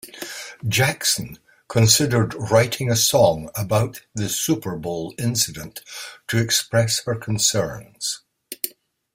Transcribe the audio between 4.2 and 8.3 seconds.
Super Bowl incident to express her concerns.